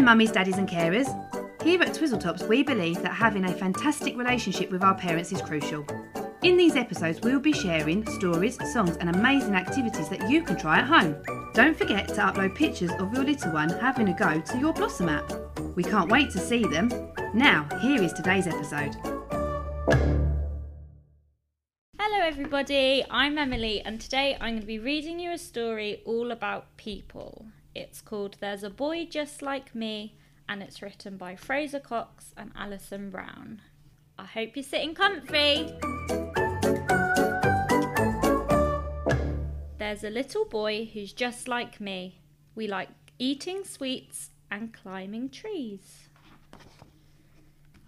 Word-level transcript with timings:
mummies, 0.00 0.32
daddies, 0.32 0.58
and 0.58 0.68
carers. 0.68 1.08
Here 1.62 1.82
at 1.82 1.94
Twizzletops, 1.94 2.48
we 2.48 2.62
believe 2.62 3.02
that 3.02 3.12
having 3.12 3.44
a 3.44 3.52
fantastic 3.52 4.16
relationship 4.16 4.70
with 4.70 4.82
our 4.82 4.94
parents 4.94 5.32
is 5.32 5.42
crucial. 5.42 5.86
In 6.42 6.56
these 6.56 6.74
episodes, 6.74 7.20
we'll 7.20 7.38
be 7.38 7.52
sharing 7.52 8.04
stories, 8.04 8.58
songs, 8.72 8.96
and 8.96 9.14
amazing 9.14 9.54
activities 9.54 10.08
that 10.08 10.28
you 10.28 10.42
can 10.42 10.56
try 10.56 10.78
at 10.78 10.86
home. 10.86 11.22
Don't 11.54 11.76
forget 11.76 12.08
to 12.08 12.14
upload 12.14 12.56
pictures 12.56 12.90
of 12.98 13.14
your 13.14 13.22
little 13.22 13.52
one 13.52 13.68
having 13.68 14.08
a 14.08 14.16
go 14.16 14.40
to 14.40 14.58
your 14.58 14.72
Blossom 14.72 15.08
app. 15.08 15.30
We 15.76 15.84
can't 15.84 16.10
wait 16.10 16.30
to 16.30 16.38
see 16.38 16.64
them. 16.64 16.88
Now, 17.32 17.68
here 17.80 18.02
is 18.02 18.12
today's 18.12 18.48
episode. 18.48 18.96
Hello, 22.00 22.18
everybody. 22.20 23.04
I'm 23.08 23.38
Emily, 23.38 23.80
and 23.80 24.00
today 24.00 24.36
I'm 24.40 24.54
going 24.54 24.60
to 24.62 24.66
be 24.66 24.80
reading 24.80 25.20
you 25.20 25.30
a 25.30 25.38
story 25.38 26.02
all 26.04 26.32
about 26.32 26.76
people. 26.76 27.46
It's 27.74 28.02
called 28.02 28.36
There's 28.38 28.62
a 28.62 28.68
Boy 28.68 29.06
Just 29.06 29.40
Like 29.40 29.74
Me, 29.74 30.14
and 30.46 30.62
it's 30.62 30.82
written 30.82 31.16
by 31.16 31.36
Fraser 31.36 31.80
Cox 31.80 32.34
and 32.36 32.52
Alison 32.54 33.08
Brown. 33.08 33.62
I 34.18 34.26
hope 34.26 34.56
you're 34.56 34.62
sitting 34.62 34.94
comfy. 34.94 35.72
There's 39.78 40.04
a 40.04 40.10
little 40.10 40.44
boy 40.44 40.90
who's 40.92 41.14
just 41.14 41.48
like 41.48 41.80
me. 41.80 42.20
We 42.54 42.66
like 42.66 42.90
eating 43.18 43.64
sweets 43.64 44.30
and 44.50 44.74
climbing 44.74 45.30
trees. 45.30 46.08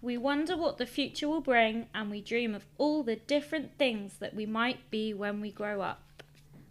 We 0.01 0.17
wonder 0.17 0.57
what 0.57 0.79
the 0.79 0.87
future 0.87 1.29
will 1.29 1.43
bring 1.43 1.89
and 1.95 2.11
we 2.11 2.23
dream 2.23 2.55
of 2.55 2.65
all 2.79 3.03
the 3.03 3.17
different 3.17 3.77
things 3.77 4.17
that 4.19 4.35
we 4.35 4.47
might 4.47 4.91
be 4.91 5.13
when 5.13 5.43
we 5.43 5.51
grow 5.51 5.83
up. 5.83 6.23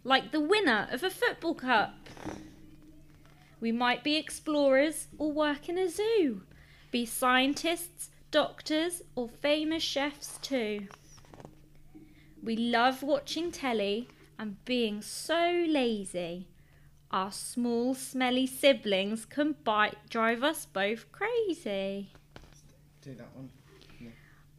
Like 0.02 0.32
the 0.32 0.40
winner 0.40 0.88
of 0.90 1.04
a 1.04 1.10
football 1.10 1.54
cup. 1.54 2.03
We 3.64 3.72
might 3.72 4.04
be 4.04 4.16
explorers 4.16 5.08
or 5.16 5.32
work 5.32 5.70
in 5.70 5.78
a 5.78 5.88
zoo, 5.88 6.42
be 6.90 7.06
scientists, 7.06 8.10
doctors, 8.30 9.00
or 9.14 9.26
famous 9.26 9.82
chefs 9.82 10.38
too. 10.42 10.86
We 12.42 12.56
love 12.56 13.02
watching 13.02 13.50
telly 13.50 14.08
and 14.38 14.62
being 14.66 15.00
so 15.00 15.64
lazy. 15.66 16.48
Our 17.10 17.32
small, 17.32 17.94
smelly 17.94 18.46
siblings 18.46 19.24
can 19.24 19.54
bite, 19.64 20.10
drive 20.10 20.44
us 20.44 20.66
both 20.66 21.10
crazy. 21.10 22.12
Do 23.00 23.14
that 23.14 23.34
one. 23.34 23.48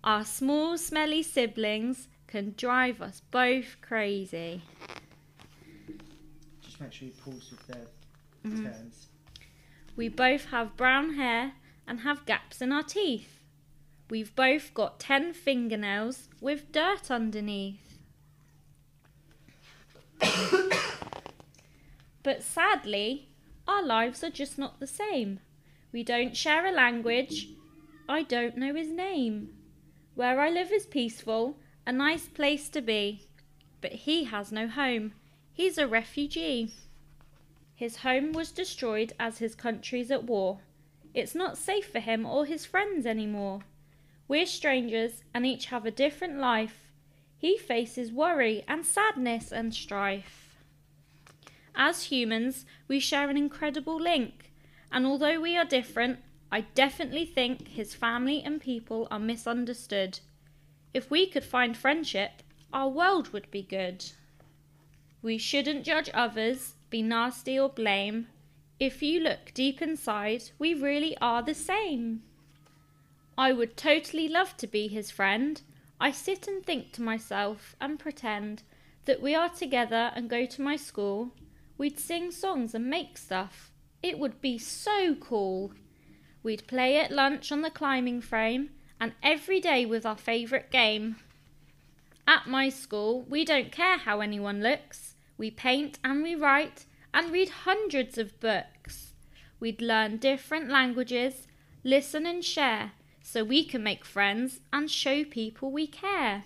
Our 0.04 0.26
small, 0.26 0.80
smelly 0.80 1.22
siblings 1.22 2.08
can 2.26 2.56
drive 2.58 3.04
us 3.04 3.22
both 3.30 3.78
crazy. 3.82 4.64
Just 6.64 6.82
make 6.82 6.92
sure 6.92 7.08
you 7.08 7.14
pause 7.24 7.52
with 7.52 7.68
their 7.68 7.86
Mm-hmm. 8.46 8.90
We 9.96 10.10
both 10.10 10.46
have 10.46 10.78
brown 10.78 11.14
hair 11.14 11.54
and 11.88 12.02
have 12.02 12.26
gaps 12.26 12.62
in 12.62 12.72
our 12.72 12.84
teeth. 12.84 13.40
We've 14.10 14.36
both 14.36 14.74
got 14.74 15.00
ten 15.00 15.34
fingernails 15.34 16.30
with 16.42 16.72
dirt 16.72 17.10
underneath. 17.10 18.00
but 22.24 22.44
sadly, 22.44 23.30
our 23.68 23.84
lives 23.84 24.24
are 24.24 24.30
just 24.30 24.58
not 24.58 24.80
the 24.80 24.88
same. 24.88 25.40
We 25.92 26.04
don't 26.04 26.38
share 26.38 26.66
a 26.66 26.72
language. 26.72 27.50
I 28.08 28.24
don't 28.24 28.58
know 28.58 28.76
his 28.76 28.92
name. 28.92 29.50
Where 30.14 30.40
I 30.40 30.50
live 30.50 30.72
is 30.72 30.86
peaceful, 30.86 31.58
a 31.86 31.92
nice 31.92 32.28
place 32.28 32.70
to 32.70 32.82
be. 32.82 33.28
But 33.82 33.92
he 33.92 34.26
has 34.26 34.52
no 34.52 34.68
home. 34.68 35.14
He's 35.52 35.78
a 35.78 35.88
refugee. 35.88 36.74
His 37.76 37.98
home 37.98 38.32
was 38.32 38.52
destroyed 38.52 39.14
as 39.20 39.40
his 39.40 39.54
country's 39.54 40.10
at 40.10 40.24
war. 40.24 40.60
It's 41.14 41.36
not 41.36 41.58
safe 41.58 41.92
for 41.92 42.00
him 42.00 42.26
or 42.26 42.46
his 42.46 42.66
friends 42.66 43.06
anymore. 43.06 43.62
We're 44.28 44.46
strangers 44.46 45.24
and 45.34 45.46
each 45.46 45.66
have 45.68 45.86
a 45.86 45.92
different 45.92 46.40
life. 46.40 46.90
He 47.38 47.58
faces 47.58 48.12
worry 48.12 48.64
and 48.68 48.86
sadness 48.86 49.52
and 49.52 49.74
strife. 49.74 50.58
As 51.76 52.04
humans, 52.04 52.66
we 52.88 53.00
share 53.00 53.30
an 53.30 53.36
incredible 53.36 54.00
link, 54.00 54.54
and 54.92 55.06
although 55.06 55.42
we 55.42 55.58
are 55.58 55.66
different, 55.66 56.20
I 56.50 56.62
definitely 56.62 57.26
think 57.26 57.68
his 57.68 57.94
family 57.94 58.42
and 58.42 58.62
people 58.62 59.10
are 59.12 59.20
misunderstood. 59.20 60.22
If 60.94 61.12
we 61.12 61.28
could 61.28 61.44
find 61.44 61.76
friendship, 61.76 62.42
our 62.72 62.88
world 62.88 63.34
would 63.34 63.52
be 63.52 63.62
good. 63.62 64.06
We 65.22 65.38
shouldn't 65.38 65.84
judge 65.84 66.10
others, 66.14 66.75
be 66.96 67.02
nasty 67.02 67.60
or 67.60 67.68
blame. 67.68 68.26
If 68.80 69.04
you 69.04 69.20
look 69.20 69.54
deep 69.54 69.82
inside, 69.82 70.44
we 70.58 70.74
really 70.74 71.18
are 71.18 71.42
the 71.44 71.54
same. 71.54 72.24
I 73.38 73.52
would 73.52 73.76
totally 73.76 74.30
love 74.30 74.56
to 74.56 74.66
be 74.66 74.88
his 74.88 75.12
friend. 75.12 75.62
I 76.00 76.12
sit 76.12 76.48
and 76.48 76.66
think 76.66 76.94
to 76.94 77.02
myself 77.02 77.76
and 77.82 78.00
pretend 78.00 78.64
that 79.04 79.22
we 79.22 79.36
are 79.36 79.50
together 79.50 80.14
and 80.16 80.30
go 80.30 80.46
to 80.46 80.62
my 80.62 80.78
school. 80.78 81.32
We'd 81.78 82.00
sing 82.00 82.32
songs 82.32 82.74
and 82.74 82.90
make 82.90 83.18
stuff. 83.18 83.72
It 84.02 84.18
would 84.18 84.40
be 84.40 84.58
so 84.58 85.16
cool. 85.16 85.74
We'd 86.44 86.66
play 86.66 86.98
at 86.98 87.12
lunch 87.12 87.52
on 87.52 87.60
the 87.60 87.70
climbing 87.70 88.22
frame 88.22 88.70
and 89.02 89.12
every 89.22 89.60
day 89.60 89.86
with 89.86 90.06
our 90.06 90.16
favourite 90.16 90.72
game. 90.72 91.18
At 92.26 92.48
my 92.48 92.70
school, 92.70 93.24
we 93.24 93.44
don't 93.44 93.74
care 93.74 93.98
how 93.98 94.22
anyone 94.22 94.64
looks. 94.64 95.15
We 95.38 95.52
paint 95.52 96.00
and 96.04 96.24
we 96.24 96.36
write 96.36 96.86
and 97.14 97.32
read 97.32 97.50
hundreds 97.50 98.18
of 98.18 98.40
books. 98.40 99.14
We'd 99.60 99.82
learn 99.82 100.18
different 100.18 100.70
languages, 100.70 101.48
listen 101.84 102.26
and 102.26 102.44
share 102.44 102.92
so 103.22 103.44
we 103.44 103.66
can 103.66 103.84
make 103.84 104.06
friends 104.06 104.60
and 104.72 104.90
show 104.90 105.24
people 105.24 105.72
we 105.72 105.88
care. 105.88 106.44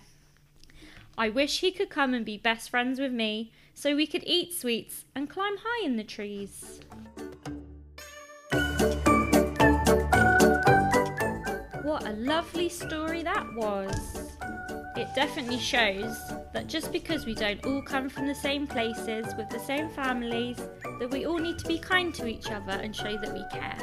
I 1.16 1.28
wish 1.28 1.60
he 1.60 1.70
could 1.70 1.90
come 1.90 2.14
and 2.14 2.24
be 2.24 2.38
best 2.38 2.70
friends 2.70 2.98
with 2.98 3.12
me 3.12 3.52
so 3.74 3.94
we 3.94 4.06
could 4.06 4.24
eat 4.26 4.54
sweets 4.54 5.04
and 5.14 5.28
climb 5.28 5.56
high 5.62 5.84
in 5.84 5.96
the 5.96 6.04
trees. 6.04 6.80
What 11.82 12.06
a 12.06 12.12
lovely 12.12 12.68
story 12.68 13.22
that 13.22 13.54
was! 13.54 14.36
It 14.96 15.08
definitely 15.14 15.58
shows 15.58 16.16
that 16.52 16.66
just 16.66 16.92
because 16.92 17.26
we 17.26 17.34
don't 17.34 17.64
all 17.64 17.82
come 17.82 18.08
from 18.08 18.26
the 18.26 18.34
same 18.34 18.66
places 18.66 19.26
with 19.36 19.48
the 19.50 19.60
same 19.60 19.88
families, 19.90 20.56
that 20.98 21.10
we 21.10 21.26
all 21.26 21.38
need 21.38 21.58
to 21.58 21.66
be 21.66 21.78
kind 21.78 22.14
to 22.14 22.26
each 22.26 22.50
other 22.50 22.72
and 22.72 22.94
show 22.94 23.16
that 23.16 23.32
we 23.32 23.44
care. 23.50 23.78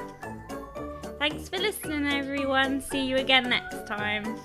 Thanks 1.19 1.49
for 1.49 1.57
listening, 1.57 2.07
everyone. 2.07 2.81
See 2.81 3.05
you 3.05 3.17
again 3.17 3.49
next 3.49 3.87
time. 3.87 4.37